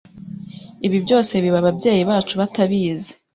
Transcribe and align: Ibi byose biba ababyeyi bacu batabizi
Ibi 0.85 0.97
byose 1.05 1.33
biba 1.43 1.57
ababyeyi 1.63 2.03
bacu 2.09 2.33
batabizi 2.41 3.11